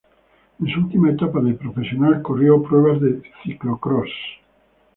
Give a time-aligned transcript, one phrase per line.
[0.59, 4.09] En su última etapa de profesional corrió pruebas de ciclocross.